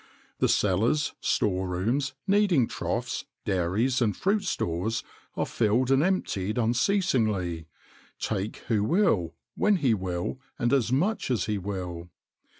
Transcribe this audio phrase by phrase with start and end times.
[0.39, 5.03] "The cellars, store rooms, kneading troughs, dairies, and fruit stores,
[5.35, 7.67] are filled and emptied unceasingly
[8.17, 12.09] take who will, when he will, and as much as he will.